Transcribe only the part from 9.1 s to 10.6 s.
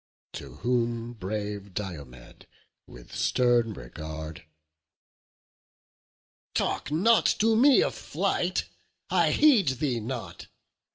I heed thee not!